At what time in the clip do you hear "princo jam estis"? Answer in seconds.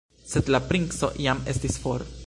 0.71-1.79